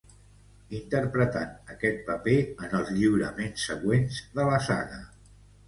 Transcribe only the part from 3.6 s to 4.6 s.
següents de